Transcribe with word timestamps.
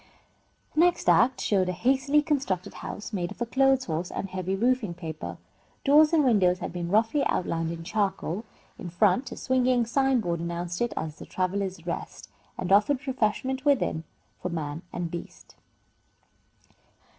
The 0.73 0.79
next 0.79 1.07
act 1.07 1.39
showed 1.41 1.69
a 1.69 1.73
hastily 1.73 2.23
constructed 2.23 2.73
house 2.73 3.13
made 3.13 3.29
of 3.29 3.39
a 3.39 3.45
clothes 3.45 3.85
horse 3.85 4.09
and 4.09 4.27
heavy 4.31 4.55
roofing 4.55 4.95
paper. 4.95 5.37
Doors 5.83 6.11
and 6.11 6.25
windows 6.25 6.57
had 6.57 6.73
been 6.73 6.89
roughly 6.89 7.23
outlined 7.25 7.71
in 7.71 7.83
charcoal. 7.83 8.43
In 8.79 8.89
front, 8.89 9.31
a 9.31 9.37
swinging 9.37 9.85
sign 9.85 10.19
board 10.19 10.39
announced 10.39 10.81
it 10.81 10.91
as 10.97 11.17
the 11.19 11.27
"Traveller's 11.27 11.85
Rest" 11.85 12.31
and 12.57 12.71
offered 12.71 13.05
refreshment 13.05 13.63
within 13.63 14.03
for 14.41 14.49
man 14.49 14.81
and 14.91 15.11
beast. 15.11 15.53